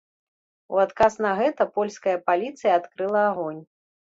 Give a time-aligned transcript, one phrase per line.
[0.75, 3.63] У адказ на гэта польская паліцыя адкрыла агонь.